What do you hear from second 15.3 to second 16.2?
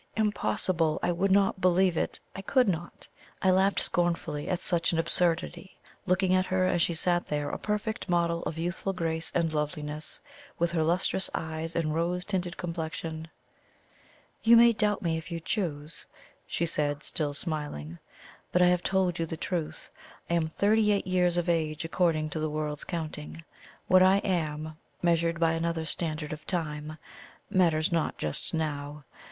you choose,"